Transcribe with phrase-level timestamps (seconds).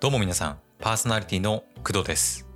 [0.00, 2.48] どうも皆さん、パーソナリティの工藤です。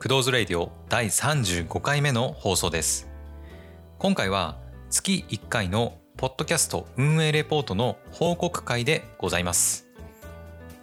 [0.00, 3.08] 工藤ズレイディオ第35回目の放送です。
[3.98, 4.56] 今回は
[4.88, 9.88] 月1回のポッドキャスト運営レポートの報告会でございます。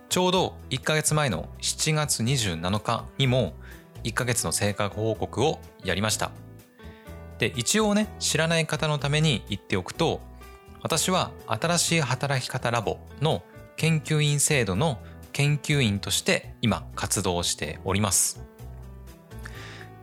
[0.10, 3.54] ちょうど1ヶ月前の7月27日にも
[4.04, 6.32] 1ヶ月の成果報告をやりました。
[7.40, 10.20] で、一応ね、知らない方のために言っておくと、
[10.84, 13.42] 私は新しい働き方ラボの
[13.78, 15.00] 研究員制度の
[15.38, 18.42] 研究員として今活動しております。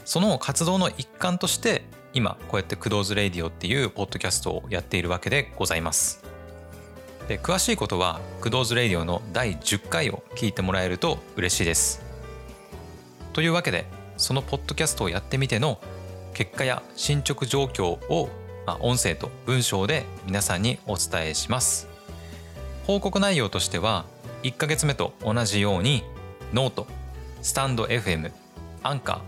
[0.05, 6.23] その活動の一環として今こうやって Kudo's Radio っていうポッドキャストをやっているわけでございます。
[7.27, 12.01] で詳しいことは Kudo's Radio の第10回を聞いてもらえると嬉しいです。
[13.33, 15.81] というわけでそのポッドキャストをやってみての
[16.33, 18.29] 結果や進捗状況を、
[18.67, 21.89] まあ、音声と文章で皆さんにお伝えします。
[22.87, 24.05] 報告内容としては
[24.45, 26.05] 1ヶ月目と同じように
[26.53, 26.87] ノート、
[27.41, 28.31] スタンド FM、
[28.83, 29.23] アンカ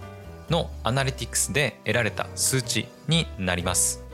[0.49, 4.05] ーのアナリティクスで得られた数値になります。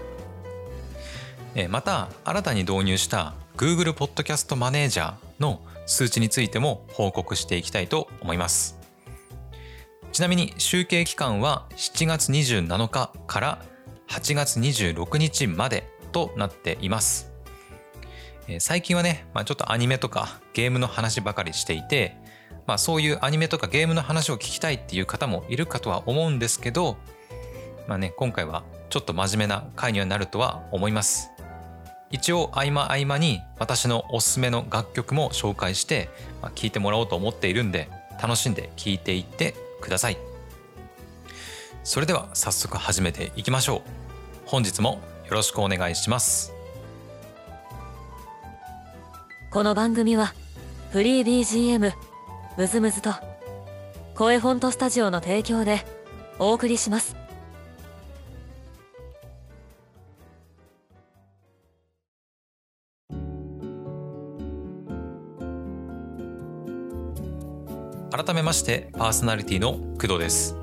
[1.69, 8.79] また新たに導入した Google ポッドキャストマネージャーの数値についても報告していきたいと思います。
[10.13, 13.65] ちなみに集計期間は7月27日から
[14.09, 17.32] 8月26日までとなっています。
[18.49, 22.17] え最近はね、まあ、ちょっとアニメとかゲームの話ばかりしていて、
[22.67, 26.97] まあ、そういうアニメとかゲームの話を聞きたいっていう方もいるかとは思うんですけど、
[27.87, 31.31] まあね、今回はちょっと真面目な回にはなるとは思います。
[32.11, 36.11] 一応合間合間に私のおすすめの楽曲も紹介して、
[36.43, 37.89] まあ、聞いてもらおうと思っているんで
[38.21, 40.19] 楽しんで聞いていってください。
[41.85, 43.81] それでは早速始めていきましょう。
[44.45, 46.62] 本日もよろしくお願いします。
[49.53, 50.33] この番組は
[50.93, 51.93] フリー BGM
[52.57, 53.11] ムズムズと
[54.15, 55.85] 声フォントスタジオの提供で
[56.39, 57.15] お送りします。
[68.11, 70.57] 改めましてパーソナリティの工藤です。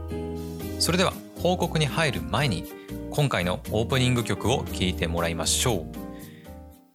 [0.79, 1.13] それでは
[1.43, 2.65] 報告に入る前に
[3.11, 5.85] 今回のオープニング曲を聴いてもらいましょう。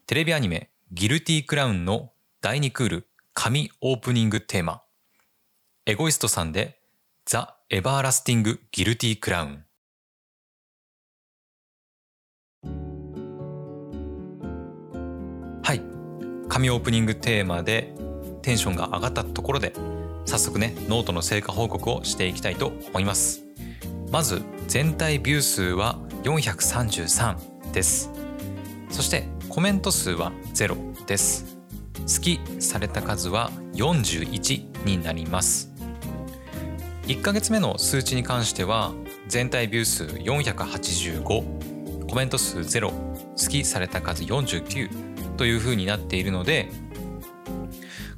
[0.09, 4.83] テレビアニメギルティクラウンの第2クール神オープニングテーマ。
[5.87, 6.79] エゴイストさんで
[7.25, 9.65] ザ・エバーラスティング・ギルティ・クラウン。
[15.63, 15.81] はい。
[16.49, 17.95] 神オープニングテーマで
[18.43, 19.73] テンションが上がったところで
[20.27, 23.43] 早速ねノートの成果報告をしていきたいと思います。
[24.13, 28.13] まず全体ビュー数は433です。
[28.91, 31.57] そしてコメント数は0です。
[32.01, 35.71] 好きされた数は41になります。
[37.05, 38.91] 1ヶ月目の数値に関しては
[39.29, 46.69] 全体ビュー数485コメント数0好きされた数49という風になっているので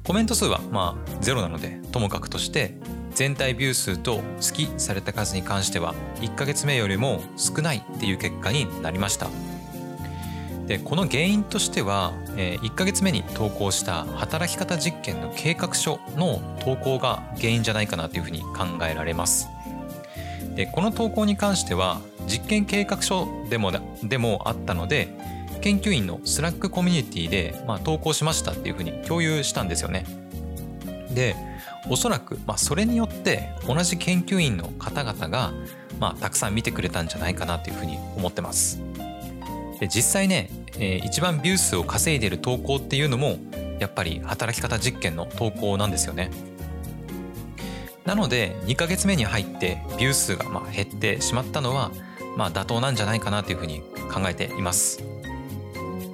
[0.03, 2.79] コメント数はまあ0なのでともかくとして
[3.13, 4.21] 全体ビュー数と好
[4.53, 9.56] きされた数に関しては1ヶ月目よりも少ないっていう結果になりました。
[10.67, 19.47] でこの原因としては、え、1ヶ月目に投稿した働き方実験の計画書の投稿が原因じゃないかなというふうに考えられます。
[20.55, 23.71] でこの投稿に関しては実験計画書でも
[24.03, 25.07] でもあったので
[25.61, 30.05] 研究員の Slack コミュニティで、まあ、投稿しましたっていうふうに共有したんですよね。
[31.13, 31.35] で
[31.89, 35.53] おそらく、まあ、それによって同じ研究員の方々が、
[35.99, 38.81] まあ、たくさん見てくれたんじゃないかなというふうに思ってます。
[39.79, 43.37] で実際ね、えー、一番ビュー数を稼いでる投稿っていうのも
[43.79, 46.29] やっぱり働き方実験の投稿なんですよね。
[48.05, 51.91] なので2ヶ月目に入ってビュー数がまあ減ってしまったのは
[52.37, 53.81] まあ妥当なんじゃないかなというふうに
[54.13, 55.03] 考えています、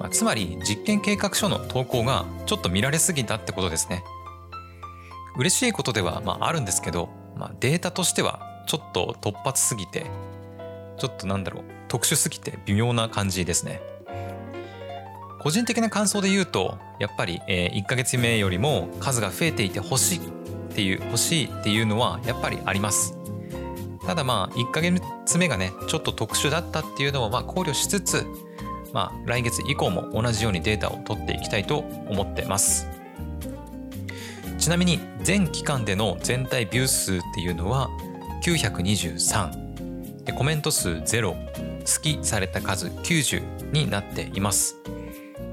[0.00, 4.02] まあ、つまり実験計画書の投稿がちょっと見られすぎたってことですね。
[5.36, 10.06] 嬉しいことではまああるんですけど、まあ、データとしてはちょっと突発すぎて
[10.96, 13.80] ちょっとなんだろう特殊すぎて微妙な感じですね。
[15.44, 20.20] 個人的な感想で言うとやっぱり1ヶ月目よりも数が増えていてほしいっ
[20.74, 23.18] ていう欲しいっていうのはやっぱりあります。
[24.06, 28.24] ただまあ1ヶ月目がねちょっと特殊だったっていうのをま考慮しつつ
[28.94, 32.88] まあ来月以降も同じようにデータを取っていきたいと思ってます。
[34.56, 37.90] ちなみに全期間での全体ビュー数っていうのは
[38.42, 44.78] 923でコメント数0好きされた数90になっています。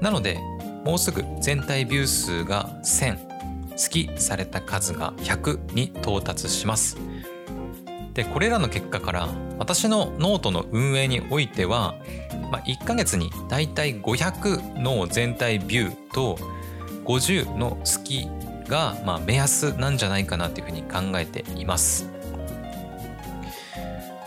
[0.02, 0.40] なので
[0.84, 3.32] もうすぐ全体ビュー数が1000
[3.70, 6.98] 好きされた数が100に到達します。
[8.12, 9.28] でこれらの結果から
[9.58, 11.94] 私のノートの運営においては、
[12.50, 16.36] まあ、1ヶ月にだいたい500の全体ビューと
[17.06, 18.28] 50の好き
[18.68, 22.10] がまあ目安なんじゃないかなというふうに考えています。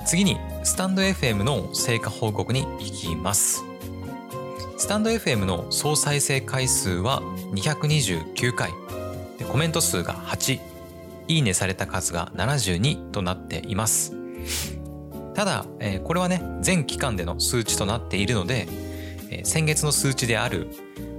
[0.06, 3.75] 次にスタンド FM の成果報告に行きます。
[4.77, 7.22] スタンド FM の総再生回数は
[7.54, 8.72] 229回。
[9.50, 10.60] コメント数が8
[11.30, 14.13] いいねされた数が72となっています。
[15.33, 18.68] ただ、えー、これはね全期間での数値となっているので、
[19.30, 20.68] えー、先月の数値である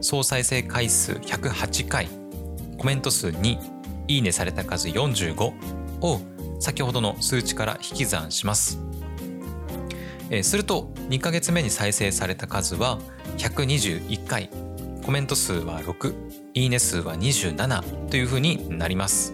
[0.03, 2.09] 総再生回数108回
[2.77, 3.59] コメント数2
[4.07, 5.53] いいねされた数45
[6.03, 6.21] を
[6.61, 8.79] 先ほどの数値から引き算します、
[10.31, 12.99] えー、すると2ヶ月目に再生された数は
[13.39, 14.51] 121回。
[15.05, 16.15] コメント数は6
[16.55, 19.33] いいね数は27というふうになります。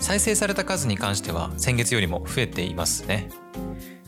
[0.00, 3.28] 再生された数に関しては先月よりも増えていますね。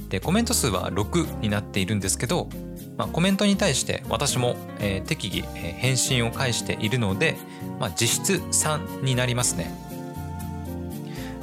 [0.08, 2.48] でコメント数は6になっているんですけど
[2.96, 7.36] まあ、コメントに対して私も、えー、適宜、返信を返しているので、
[7.80, 9.74] まあ、実質3になりますね。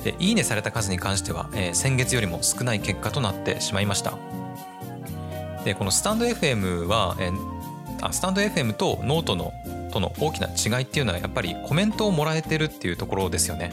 [0.04, 4.18] でいいねされた数に関しては、えー、先月よりも少ない結果となってしまいました。
[5.64, 7.36] でこのスタンド FM は、えー、
[8.02, 9.54] あスタンド FM とノートの
[9.92, 13.72] との大きな違いっていうのはやっぱりコメントをもらえてるっていうところですよね。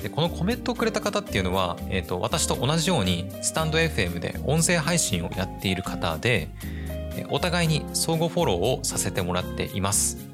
[0.00, 6.48] でこのコメントをくれた方っていうのは、えーと、私と同じようにスタンド FM で音声配信をやっている方で
[7.30, 10.27] お互いに相互フォローをさせてもらっています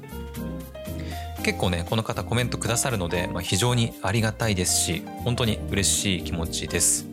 [1.45, 7.05] 結構ねこの方コメントくださるので、まあ、非常にありがたいですし本当に嬉しい気持ちです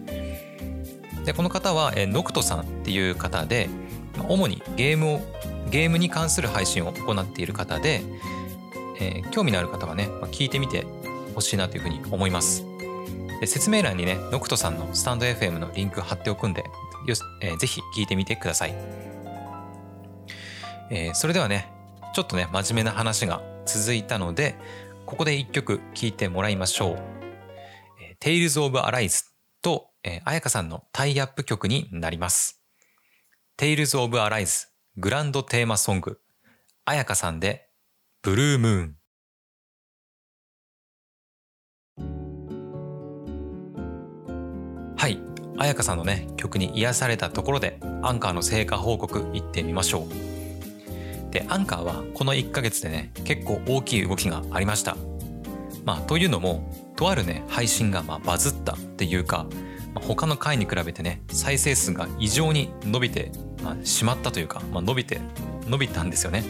[1.27, 3.69] でこの方は、えノクトさんっていう方で
[4.29, 5.21] 主にゲームを
[5.71, 8.03] ゲームに関する配信を行っている方で、
[8.99, 10.87] えー、興味のある方はね、まあ、聞いてみて
[11.35, 12.65] ほしいなというふうに思います。
[13.41, 16.65] で説明欄にね、ノクトさんのスタンド FM のリンク貼っておくんで、
[17.07, 18.75] よえー、ぜひ聞いてみてください。
[20.91, 21.69] えー、それではね、
[22.15, 24.57] ちょっとね、真面目な話が続いたので、
[25.07, 26.99] ここで一曲聴いてもらいましょう。
[28.21, 29.25] Tales of Arise
[29.63, 32.63] と、えー、彩香さんのタイアップ曲になります。
[33.59, 36.21] Tales of Arise グランドテーマソング、
[36.85, 37.69] 彩香さんで
[38.23, 38.97] ブルームーン。
[44.97, 45.21] はい
[45.57, 50.07] 彩香さんのね曲に癒されたところでアンカーの成果報告いってみましょ
[50.39, 50.42] う
[51.33, 54.97] でアンカーはこの1ヶ月でね結構大きい動きがありました
[55.85, 59.47] まあというのもとあるね配信がまバズったっていうか、
[59.95, 63.33] まあ、他の回に比べてね再生数が異常に伸びて、
[63.65, 65.21] まあ、しまったというか、まあ、伸びて
[65.67, 66.45] 伸びたんですよね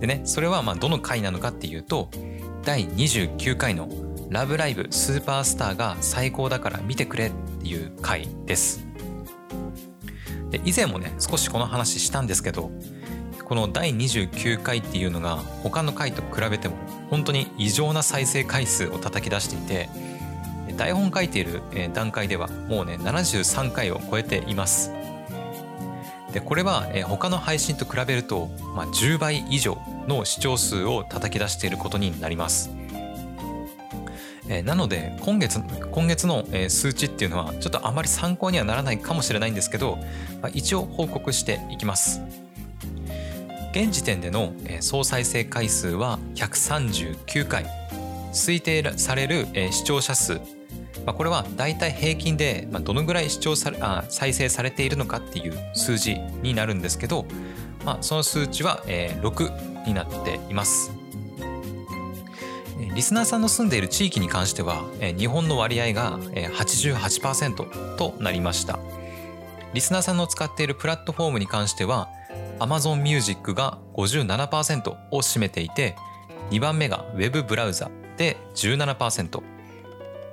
[0.00, 2.10] でねそれはまどの回なのかっていうと
[2.64, 3.88] 第29回の
[4.30, 8.86] ラブライブスーパースターが最高だから見てくれっていう回です。
[10.48, 12.70] で以前もね少しこの話したんですけど
[13.52, 16.76] この第29回っていうのが他の回と比べても
[17.10, 19.90] 本当に異常な再生回数を叩き出していて
[20.78, 21.60] 台本書いている
[21.92, 24.90] 段階ではもうね73回を超えています。
[26.32, 29.76] でこれは他の配信と比べると、まあ、10倍以上
[30.08, 32.70] の視聴数を叩き出していることになります。
[34.64, 39.98] なので今月今月の、数値っていうのはちょっとあまり参考にはならないかもしれないんですけど、
[40.40, 42.22] まあ、一応報告していきます。
[43.72, 47.64] 現時点での総再生回数は139回。
[48.32, 50.40] 推定される視聴者数、
[51.06, 57.26] これはだいたい平均でどのぐらい視聴されあ再生されているのかっていう数字になるんですけど、
[57.84, 60.92] まあ、その数値は6になっています。
[62.94, 64.84] リスナーさんの住んでいる地域に関しては
[65.18, 68.78] 日本の割合が88%となりました。
[69.74, 72.10] リスナーさんの使っているプラットフォームに関しては
[72.62, 75.96] Amazon Music が57%を占めていて
[76.50, 79.42] 2番目が Web ブラウザで17%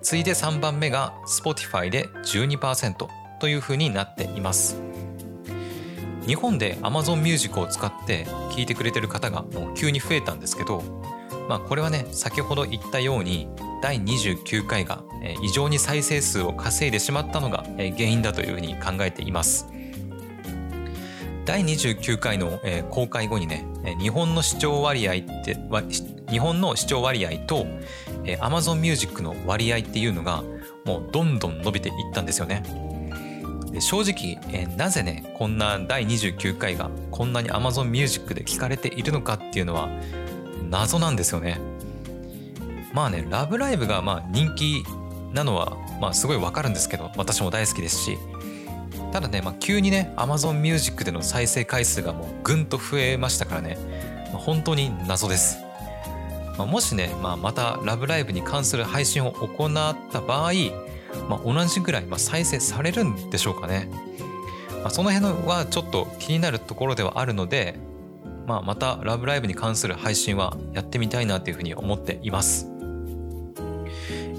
[0.01, 3.07] 次いで3番目が Spotify で12%
[3.39, 4.79] というふうになっています
[6.27, 10.83] 日本で Amazon Music を使って聞いてくれてる方がもう急に増えたんですけど
[11.49, 13.49] まあ、これはね先ほど言ったように
[13.81, 15.01] 第29回が
[15.41, 19.67] 異常に再生数を稼いでしまったのが原因だというふうに考えています。
[21.49, 22.59] 第29回の
[22.91, 23.65] 公開後にね
[23.99, 25.57] 日本の視聴割合って
[26.29, 27.65] 日本の視聴割合と
[28.39, 30.43] Amazon Music の割合っていうのが
[30.85, 32.61] もうどんどん伸びていったんですよね。
[33.79, 39.89] 正直、えなぜねこんな第29回がこんなに Amazon Music で聞かれているのかっていうのは
[40.69, 41.59] 謎なんですよね。
[42.93, 44.83] まあね「ラブライブ!」がまあ人気
[45.33, 48.19] なのはまあすごいわかるんですけど私も大好きですし
[49.11, 53.77] ただね、まあ、急にね Amazon Music での再生回数がもうぐんと増えましたからね、
[54.31, 55.57] まあ、本当に謎です、
[56.57, 60.51] まあ、もしね、まあ、また「ラブライブ!」に関する配信を行った場合、
[61.27, 63.89] まあ、同じぐらい、まあ、再生されるんでしょうかね、
[64.83, 67.75] まあ、その辺はちょっと気になるところではあるので、
[68.45, 72.67] まあ、また「ラブライブ!」に関する配信はやってみたいなというふうに思っています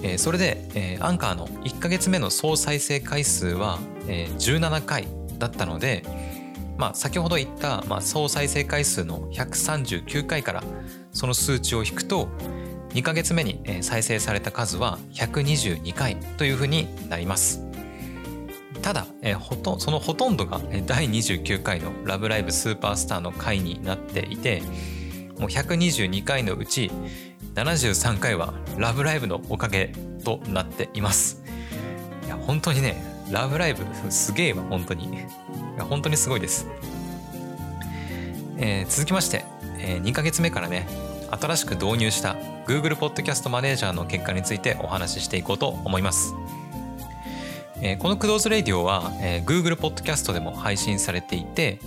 [0.02, 3.78] えー、それで、えー、アンカーの1ヶ月目の総再生回数は、
[4.08, 5.06] えー、17回
[5.38, 6.04] だったので、
[6.76, 10.62] まあ、先ほど言った、まあ、総再生回数の139回から
[11.12, 12.28] その数値を引くと
[12.90, 17.62] 2ヶ月目に再生された数は122回というふうになります。
[18.82, 24.62] ただ、えー、ほとそのほとんどが第29回の「ラブライブスーパースター」の回になっていて
[25.38, 26.90] もう122回のうち
[27.54, 29.92] 73回は「ラブライブ!」のおかげ
[30.24, 31.42] となっています
[32.26, 35.08] いや本当にね「ラブライブ!」すげえわ本当にい
[35.78, 36.66] や本当にすごいです、
[38.58, 39.44] えー、続きまして、
[39.78, 40.86] えー、2ヶ月目からね
[41.30, 46.34] 新しく導入した Google Podcast マネージャーの結果についてお話ししていこうと思います。
[47.82, 51.78] えー、このクローズレディオは、えー、Google Podcast でも配信されていて、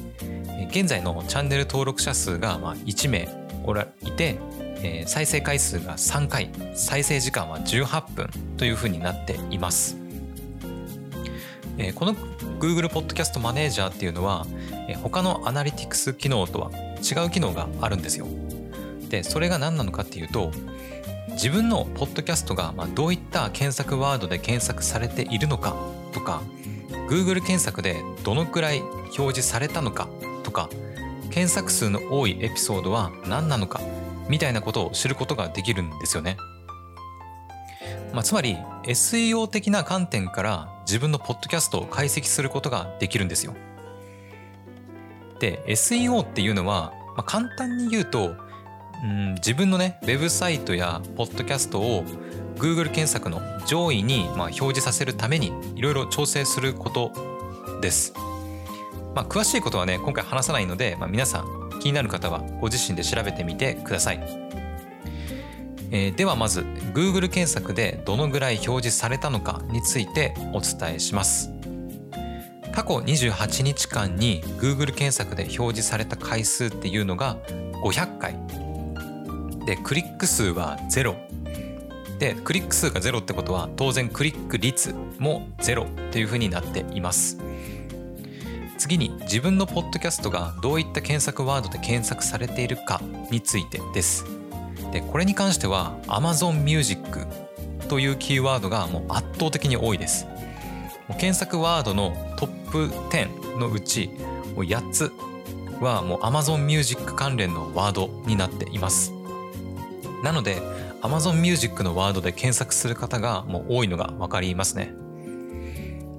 [0.69, 3.29] 現在のチャンネル登録者数がまあ1名
[3.63, 4.39] おらいて、
[4.83, 9.97] えー、再生回数が3回再生時間は18分というふうになっています、
[11.77, 12.13] えー、この
[12.59, 14.45] Google Podcast マネージャーっていうのは、
[14.89, 16.71] えー、他のアナリティクス機能とは
[17.01, 18.27] 違う機能があるんですよ。
[19.09, 20.51] でそれが何なのかっていうと
[21.33, 25.75] 自分のポッドキャストがどういった検索ワードで検索されているのか
[26.13, 26.41] とか
[27.09, 30.07] Google 検索でどのくらい表示されたのか
[30.43, 30.69] とか
[31.29, 33.81] 検索数の多いエピソードは何なのか
[34.29, 36.37] みたいなことを知ることができるんですよね。
[38.13, 43.55] まあ、つまり SEO 的な観点から自分のポッドキャストを解析することができるんですよ。
[45.39, 48.35] で SEO っていうのは、まあ、簡単に言うと、
[49.03, 52.03] うん、自分のねウェブサイトやポッドキャストを
[52.55, 57.11] Google 検索の上位にまあ表示させるためにいろいろ調整すること
[57.81, 58.13] です。
[59.15, 64.19] まあ、詳しいことはね今回話さないので、まあ、皆さん気になる方はご自身で調べてみてください、
[65.91, 66.61] えー、ではまず
[66.93, 71.51] Google 検索でどのぐらい表示されたのかについてお伝えします。
[72.71, 77.37] 過去28日間に Google 検索で表示された回数っていうのが
[77.83, 78.35] 500回。
[79.65, 81.15] でクリック数は0
[82.17, 87.37] でクリック数が0ってことは当然クリック率も0というふうになっています。
[88.83, 94.25] 次に自分のポッドキャストがどういった検索ワードで検索されているかについてです。
[94.91, 97.25] でこれに関しては Amazon Music
[97.87, 100.27] というキーワードがもう圧倒的に多いです。
[101.17, 104.09] 検索ワードのトップ10のうち
[104.53, 105.11] もう8つ
[105.79, 109.13] はもう Amazon Music 関連のワードになっています。
[110.23, 110.57] なので
[111.01, 114.93] Amazon Music のワードで検索する方がもう多いのが分かりますね。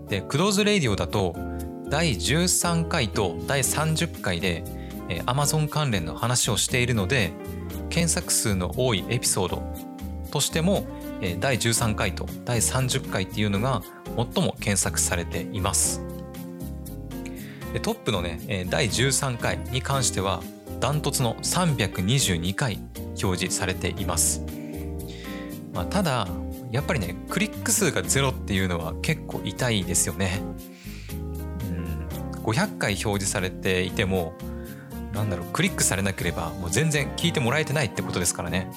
[0.08, 1.52] でクローズレイディオだと
[1.94, 4.64] 第13回と第30回で
[5.26, 7.30] Amazon 関連の話をしているので
[7.88, 9.62] 検索数の多いエピソード
[10.32, 10.88] としても
[11.38, 13.80] 第13回と第30回っていうのが
[14.16, 16.02] 最も検索されています。
[17.80, 20.42] トップのね第13回に関しては
[20.80, 22.80] ダントツの322回
[23.22, 24.44] 表示されています、
[25.72, 26.26] まあ、ただ
[26.72, 30.40] やっぱりねクリック数がゼロっていうのは結構痛いですよね。
[32.44, 34.34] 500回表示されていても
[35.12, 38.70] なんだろうクリックされなければもう全然聞いてもらえてないってことですからね。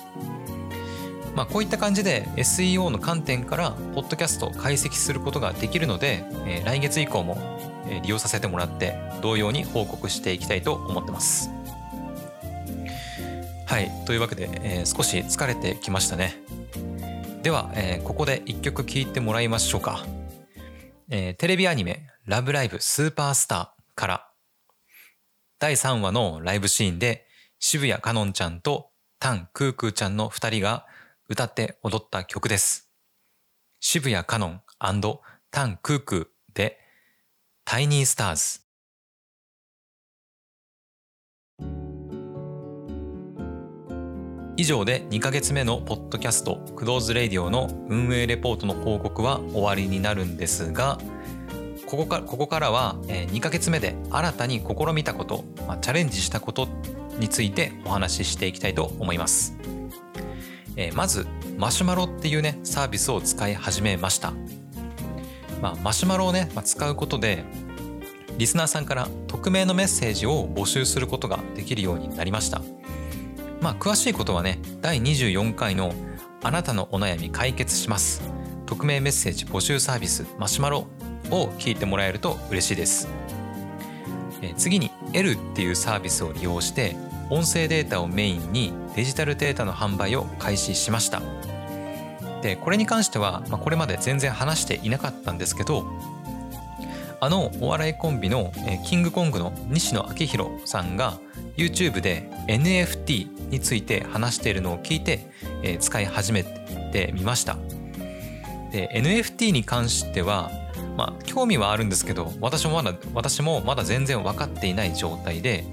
[1.36, 7.38] まあ、こういった感じで SEO の観点からポッドキャストを解析することができるので、えー、来月以降も
[8.02, 11.52] 利用させてもらって同様に報告していきたいと思ってます。
[13.68, 16.42] はいというわけで、えー、少し疲れてきましたね。
[17.44, 20.06] では、えー、ここで一曲聴いてもらいましょうか。
[21.10, 24.28] えー、テレビアニメラブライブスーパースターから
[25.60, 27.26] 第3話のライブシーンで
[27.58, 30.86] 渋谷かのんちゃんとタンクークーちゃんの2人が
[31.30, 32.92] 歌って踊った曲です。
[33.80, 34.62] 渋谷かのん
[35.52, 36.78] タンクークーで
[37.64, 38.60] タイニースターズ。
[44.58, 50.98] 以上で2ヶ月目のポッドキャストクローズレディオの運営レポートの報告は終わりになるんですが
[51.88, 56.68] ここかここからはえ2ヶ月目で新たに試みたこと、まあ、チャレンジしたこと
[57.18, 59.58] についてお話ししていきたいと思います。
[60.76, 61.26] え、まず
[61.58, 64.32] マシュマロっていうねサービスを使い始めました、
[65.60, 67.44] まあ、マシュマロをね、まあ、使うことで
[68.38, 72.62] リスナーさんから匿名のメッセージを募集することができるようになりました。
[73.62, 75.94] まあ詳しいことはね第24回の
[76.44, 78.22] あなたのお悩み解決します。
[78.68, 80.86] 匿名メッセージ募集サービスマシュマロ
[81.32, 83.08] を聞いてもらえると嬉しいです。
[84.56, 86.96] 次に L っていうサービスを利用して
[87.30, 91.22] 音声データをメインにデジタルデータの販売を開始しました。
[92.42, 95.86] でこれに関しては、ま、これまで全然話していなかったんですけど
[97.20, 98.52] あのお笑いコンビの
[98.86, 101.18] キングコングの西野昭弘さんが
[101.58, 105.32] YouTube で NFT について話しているのを聞いて
[105.80, 107.58] 使い始めてみました。
[108.72, 110.52] で NFT に関しては
[110.98, 115.64] まあ興味はあるんですけど私もまだ私もまだ全然分かっていない状態で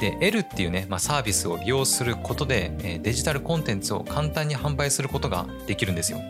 [0.00, 6.20] で L っていうね、まあ、サービスを利用することでえデジタルコンテンツを簡単に販売することができるんですよ。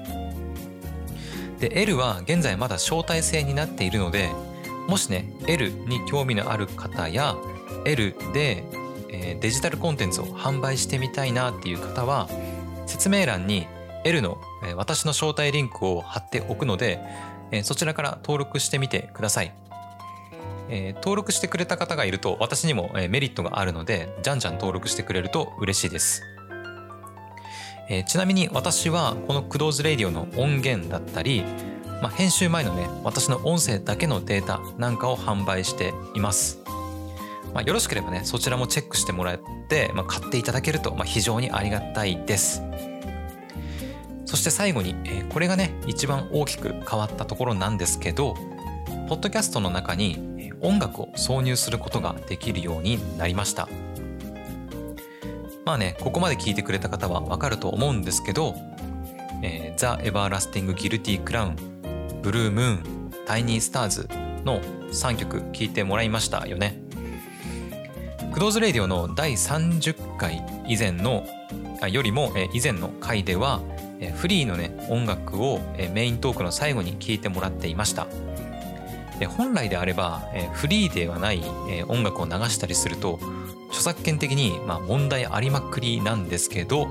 [1.60, 4.30] で L は現在まだ招待制になっているので
[4.88, 7.36] もしね L に興味のある方や
[7.84, 8.64] L で
[9.10, 12.28] えデジタルコンテンツを販売してみたいなっていう方は
[12.86, 13.66] 説明欄に
[14.04, 14.38] L の
[14.76, 17.00] 私の招待リンクを貼っておくので
[17.62, 19.52] そちらから登録してみてください。
[20.70, 26.22] え、登録してくれた方がいると私にも、メリットがあるのでじゃんじゃん登録してくれると嬉しいです、
[27.88, 31.42] え、ちなみに私はこのクドーズレディオの音源だったり、
[32.02, 36.60] まあ、編集前のね私の音声だけのデータなんかを販売しています。
[37.54, 42.62] まあ、よろしければねそちらもチェックしてもらって、まあ、買っていただけると、ま、非常にありがたいです。
[44.28, 48.34] そして最後に、えー、これがね一番大きく変わったところなんですけど
[49.08, 53.70] ポッドキャストの中に音楽を挿入することができるようになりました。
[55.64, 58.54] まあねここまで聞いてくれた方はわかると思うんですけど
[59.42, 61.56] 「えー、ザ・エバーラスティング・ギルティ・クラウン」
[62.20, 64.10] 「ブルームーン」「タイニー・スターズ」
[64.44, 64.60] の
[64.92, 66.82] 3曲聴いてもらいましたよね。
[68.34, 71.24] クドーズ・レディオの第30回以前の
[71.90, 73.62] よりも以前の回では
[74.16, 75.60] フリーのね音楽を
[75.92, 78.06] メイントークの最後に聴いてもらっていました
[79.18, 83.18] で本来であれば、え、フリーではない、え、音楽を流したりすると
[83.68, 86.88] 著作権的に、ま、問題ありまくりなんですけど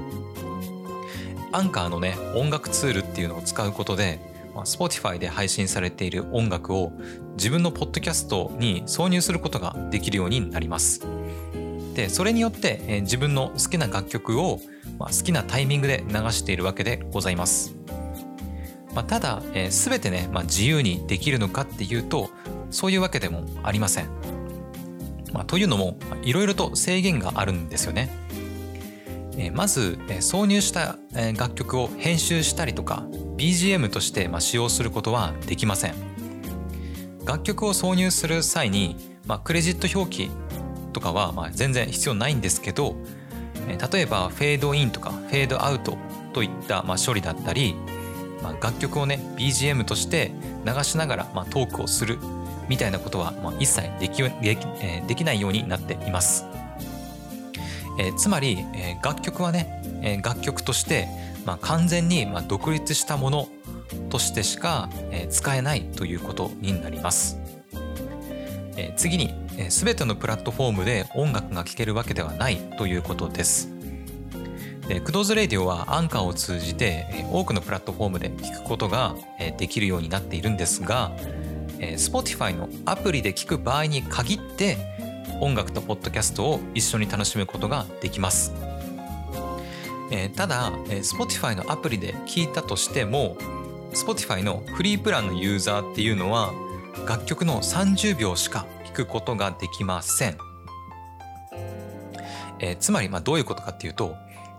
[1.52, 4.20] アンカーのね音楽ツールっていうのを使うことで、
[4.54, 6.92] ま、Spotify で配信されている音楽を
[7.38, 11.08] 自分のポッドキャストに挿入することができるようになります。
[11.98, 14.62] でそれによって、え、自分の好きな楽曲を、
[15.00, 17.76] ま、好きなタイミングで流しているわけでございます。
[18.94, 22.30] まあ、ただ、えー、全てね、まあ、自由にできるのかっていうと
[22.70, 24.10] そういうわけでもありません。
[25.34, 28.10] まあ、というのもいろいろと制限があるんですよね。
[29.36, 33.08] えー、まず、えー、挿入した、え、楽曲を編集したりとか
[33.38, 35.96] BGM として、ま、使用することはできません。
[37.26, 40.32] 楽曲を挿入する際に、まあ、クレジット表記
[40.98, 42.96] とかは、ま、全然必要ないんですけど、
[43.92, 45.98] 例えばフェードインとかフェードアウト
[46.34, 47.76] といった、ま、処理だったり
[48.42, 50.32] ま、楽曲をね BGM として
[50.66, 52.18] 流しながら、ま、トークをする
[52.68, 54.66] みたいなことは、ま、一切できでき,、
[55.08, 56.46] できないようになっています。
[58.00, 61.08] え、つまり、え、楽曲はね、え、楽曲として、
[61.46, 63.48] ま、完全に、ま、独立したもの
[64.10, 67.38] としてしか、え、使えないということになります。
[68.76, 69.34] え、次に、
[69.70, 73.70] 全てのプラットフォームで音楽が聴けるわけではないということです。
[74.88, 79.16] でクドーズレディオはアンカーを通じて多くのプラットフォームで聞くことが
[79.58, 81.12] できるようになっているんですが
[81.80, 84.78] Spotify のアプリで聞く場合に限って
[85.42, 88.54] 音楽とポッドキャストを一緒に楽しむことができます。
[90.36, 93.36] ただ Spotify のアプリで聞いたとしても
[93.92, 96.54] Spotify のフリープランのユーザーっていうのは
[97.06, 98.66] 楽曲の30秒しか
[99.06, 100.38] くことができません。
[102.60, 104.16] えー、つまりまあどういうことかっていうと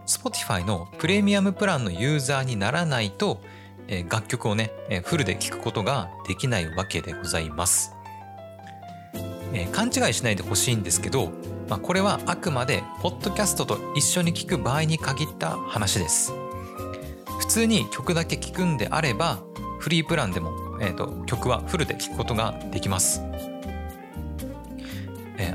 [0.06, 3.42] Spotify のプレミアムプランのユーザーにならないと、
[3.88, 7.92] え楽曲をね、えフルで聴くことができないわけでございます。
[9.52, 11.30] え勘違いしないでほしいんですけど、
[11.68, 16.32] まあ、これはあくまでポッドキャストと一緒に聴く場合に限った話です。
[17.38, 19.40] 普通に曲だけ聴くんであれば
[19.78, 23.22] フリープランでも、えーと、曲はフルで聴くことができます。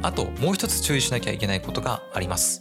[0.02, 2.60] あともう一つ注意しなきゃいけないことがあります。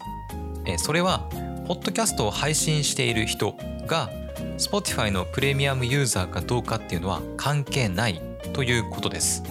[0.78, 1.28] それは
[1.66, 3.56] ポッドキャストを配信している人
[3.86, 4.10] が
[4.58, 8.20] Spotify のプレミアムユーザーかどうかっていうのは関係ない
[8.52, 9.42] ということです。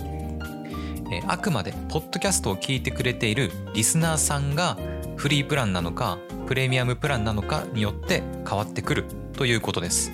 [1.28, 4.78] あくまでポッドキャストを聞いてくれているリスナーさんが
[5.18, 9.06] フリープランなのかプレミアムプランなのかによって変わってくる
[9.38, 10.12] ということです。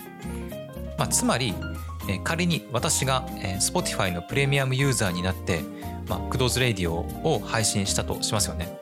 [0.97, 1.53] まあ、つまり、
[2.23, 5.61] 仮に私が、えー、Spotify のプレミアムユーザーになって、
[6.07, 8.77] まあ、クドーズレディオを配信したとしますよね。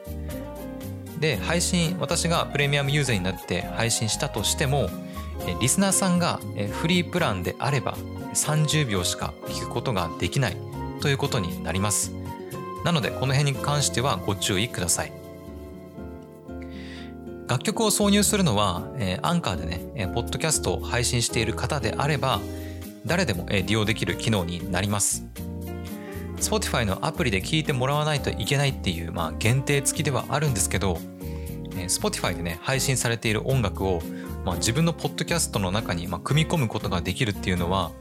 [1.19, 4.89] で配信私がプレミアムユーザーになって配信したとしても
[5.61, 6.39] リスナーさんが
[6.81, 7.95] フリープランであれば
[8.33, 10.57] 30秒しか聞くことができない
[11.01, 12.11] ということになります。
[12.83, 15.11] なのでこの辺に関してはご注意ください。
[17.47, 22.39] 楽曲を挿入するのは、えアンカーでね、えポッドキャストを配信している方であれば
[23.05, 25.25] 誰でも、利用できる機能になります。
[26.49, 30.99] Spotify のアプリで聞いてもらわないといけないっていう、まあ、限定付きではあるんですけど、
[31.77, 34.01] え Spotify でね配信されている音楽を
[34.45, 37.91] まあ、自分のポッドキャストの中にまあ組み込むことができるっていうのは、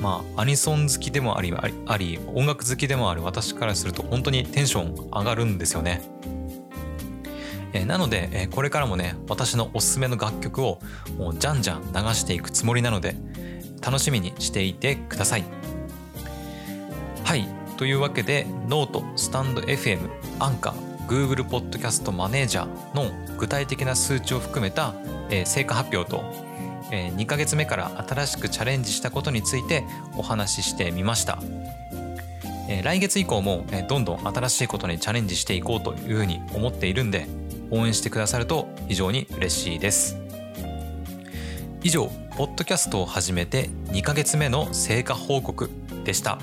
[0.00, 6.02] まあ、アニソン好きでもありあり音楽好きでもある私からすると本当にテンション上がるんですよね。
[7.72, 10.78] えなので、えこれからもね私のおすすめの楽曲を
[11.18, 13.16] もうじゃんじゃん流していくつもりなので
[13.84, 15.44] 楽しみにしていてください。
[17.76, 20.08] というわけでノートスタンド FM
[20.38, 24.94] アンカー Google ポッドキャストマネージャーの具体的な数値を含めた、
[25.28, 26.24] え成果発表と、
[26.90, 29.84] え2ヶ月目から新しくチャレンジしたことについて
[30.16, 31.38] お話ししてみました。
[32.68, 37.26] え来月以降も、えどんどん新しいことにチャレンジしていこうというふうに思っているんで
[37.70, 40.16] 応援してくださると非常に嬉しいです。
[41.82, 42.06] 以上、
[42.38, 45.68] ポッドキャストを始めて2ヶ月目の成果報告
[46.04, 46.38] でした。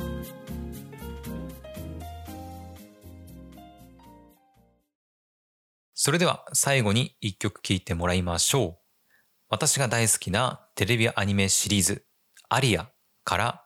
[6.04, 8.78] それでは最後に一曲聴いてもらいましょう。
[9.50, 12.08] 私が大好きなテレビアニメシリーズ、
[12.50, 12.90] アリア
[13.24, 13.64] から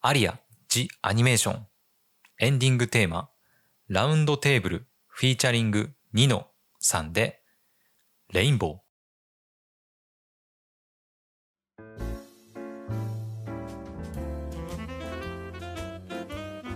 [0.00, 1.66] アリア・ジ・アニメーション
[2.40, 3.28] エンディングテーマ、
[3.88, 6.46] ラウンドテーブルフィーチャリングニノ
[6.80, 7.42] さんで
[8.32, 8.78] レインボー。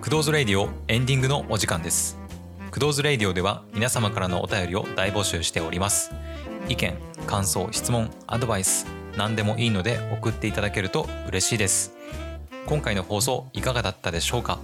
[0.03, 2.18] クドーズレイディオエンディングのお時間です。
[2.79, 6.13] クドーズレイディオでは皆様からのお便りを大募集しております。
[6.69, 8.87] 意見感想質問アドバイス
[9.17, 11.93] 何でもいいので送っていただけると嬉しいです。
[12.67, 14.61] 今回の放送いかがだったでしょうか？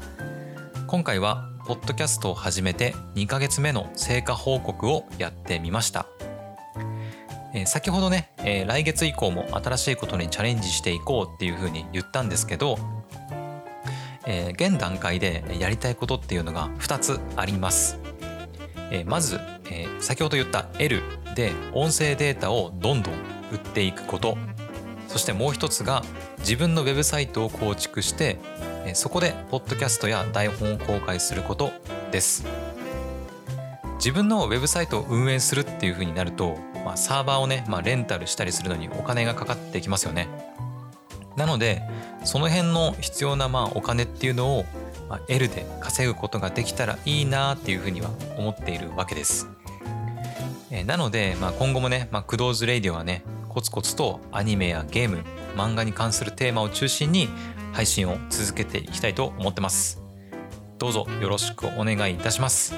[0.87, 6.07] 今回はポッドキャストを始めて2ヶ月目の成果報告をやってみました。
[7.53, 12.79] え先ほどね、え来月以降も新しいことにチャレンジしていこうっていうふうに言ったんですけど
[14.24, 18.03] え、現段階でやりたいことっていうのが2つあります。
[18.94, 21.02] え、まず、え、先ほど言った L
[21.35, 23.14] で音声データをどんどん
[23.50, 24.38] 売っていくこと。
[25.09, 26.02] そしてもう一つが
[26.38, 28.38] 自分のウェブサイトを構築して、
[28.87, 31.72] え、そこでポッドキャストや台本を公開すること
[32.12, 32.44] です。
[33.96, 40.28] 自分のウェブサイトを運営するっていうふうになると、まあ、サーバーをね、まあ、レンタルしたりするのにお金がかかってきますよね。
[41.37, 41.83] なので
[42.24, 44.64] その辺の必要なまあお金っていうのを
[45.29, 49.48] L で稼ぐことができたらいいなっていうふうには思っているわけです。
[50.87, 55.22] なので、まあ、今後もね、まあ、クドーズレイディオはね、コツコツとアニメやゲーム、
[55.55, 57.29] 漫画に関するテーマを中心に
[57.72, 60.03] 配信を続けていきたいと思ってます。
[60.79, 62.74] どうぞよろしくお願いいたします。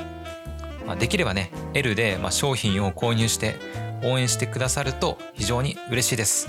[0.87, 3.57] まあ、できればね、L でま商品を購入して
[4.05, 6.49] 応援してくださると非常に嬉しいです。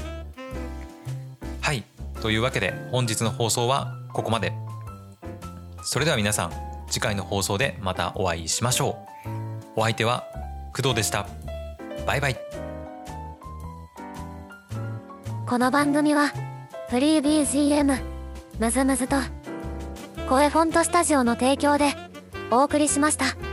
[1.61, 1.83] はい。
[2.21, 4.51] というわけで本日の放送はここまで
[5.89, 6.51] それでは皆さん
[6.89, 9.79] 次回の放送でまたお会いしましょう。
[9.79, 10.25] お相手は
[10.75, 11.25] 工藤でした。
[12.05, 12.37] バイバイ。
[15.47, 16.33] この番組は
[16.89, 18.01] フリー BGM
[18.59, 19.15] むずむずと
[20.27, 21.93] 声フォントスタジオの提供で
[22.51, 23.46] お送りしました。